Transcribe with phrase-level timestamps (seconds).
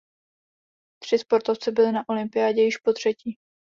[1.03, 3.37] Tři sportovci byli na olympiádě již potřetí.